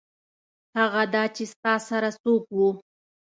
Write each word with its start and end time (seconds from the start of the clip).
هغه 0.77 1.01
دا 1.13 1.23
چې 1.35 1.43
ستا 1.53 1.73
سره 1.89 2.09
څوک 2.21 2.43
وو. 2.57 2.69